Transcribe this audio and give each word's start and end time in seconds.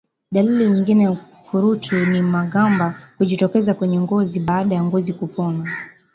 Dalili 0.31 0.69
nyingine 0.69 1.03
ya 1.03 1.11
ukurutu 1.11 2.05
ni 2.05 2.21
magamba 2.21 2.99
kujitokeza 3.17 3.73
kwenye 3.73 3.99
ngozi 3.99 4.39
baada 4.39 4.75
ya 4.75 4.83
ngozi 4.83 5.13
kupona 5.13 5.71